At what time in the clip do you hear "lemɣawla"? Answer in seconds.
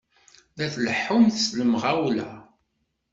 1.59-2.29